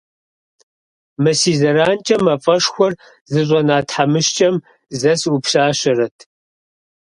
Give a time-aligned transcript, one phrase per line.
[1.21, 2.93] Мы си зэранкӏэ мафӏэшхуэр
[3.31, 4.55] зыщӏэна тхьэмыщкӏэм
[4.99, 6.17] зэ сыӏуплъащэрэт.